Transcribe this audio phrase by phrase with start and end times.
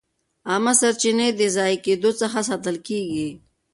[0.49, 3.29] عامه سرچینې د ضایع کېدو څخه ساتل کېږي.